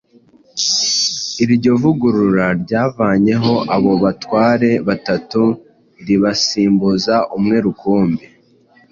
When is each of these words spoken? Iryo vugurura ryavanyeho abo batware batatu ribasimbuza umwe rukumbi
Iryo 1.43 1.71
vugurura 1.81 2.45
ryavanyeho 2.61 3.53
abo 3.75 3.91
batware 4.03 4.71
batatu 4.87 5.41
ribasimbuza 6.05 7.15
umwe 7.37 7.57
rukumbi 7.65 8.25